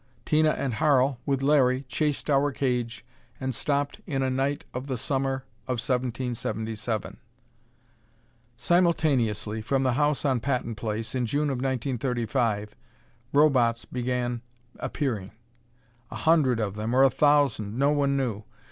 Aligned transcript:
Tina 0.25 0.49
and 0.49 0.73
Harl, 0.73 1.19
with 1.27 1.43
Larry, 1.43 1.83
chased 1.83 2.27
our 2.27 2.51
cage 2.51 3.05
and 3.39 3.53
stopped 3.53 4.01
in 4.07 4.23
a 4.23 4.31
night 4.31 4.65
of 4.73 4.87
the 4.87 4.97
summer 4.97 5.45
of 5.67 5.73
1777. 5.77 7.17
Simultaneously, 8.57 9.61
from 9.61 9.83
the 9.83 9.93
house 9.93 10.25
on 10.25 10.39
Patton 10.39 10.73
Place, 10.73 11.13
in 11.13 11.27
June 11.27 11.51
of 11.51 11.57
1935, 11.57 12.75
Robots 13.31 13.85
began 13.85 14.41
appearing. 14.79 15.33
A 16.09 16.15
hundred 16.15 16.59
of 16.59 16.73
them, 16.73 16.95
or 16.95 17.03
a 17.03 17.11
thousand, 17.11 17.77
no 17.77 17.91
one 17.91 18.17
knew. 18.17 18.41